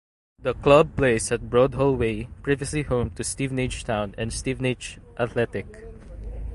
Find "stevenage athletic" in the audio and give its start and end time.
4.33-5.85